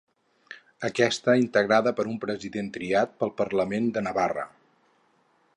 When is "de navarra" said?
3.99-4.51